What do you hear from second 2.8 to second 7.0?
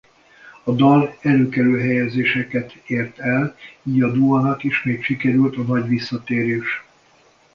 ért el így a duónak ismét sikerült a nagy visszatérés.